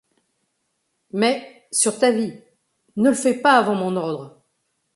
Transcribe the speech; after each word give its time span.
Mais, 1.13 1.67
sur 1.71 1.99
ta 1.99 2.09
vie, 2.09 2.33
ne 2.95 3.09
le 3.11 3.15
fais 3.15 3.35
pas 3.39 3.59
avant 3.59 3.75
mon 3.75 3.95
ordre! 3.95 4.41